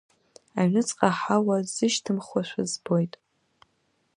[0.59, 3.13] Аҩныҵҟа аҳауа сзышьҭымхуашәа збоит.